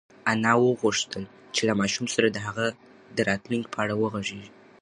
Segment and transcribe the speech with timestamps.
[0.31, 0.51] انا
[0.83, 1.23] غوښتل
[1.55, 2.65] چې له ماشوم سره د هغه
[3.15, 4.51] د راتلونکي په اړه وغږېږي.